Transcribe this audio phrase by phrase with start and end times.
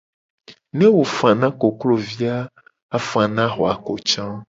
[0.77, 2.49] Ne wo fana koklovi a wo
[2.91, 4.23] la fana ahwako ca.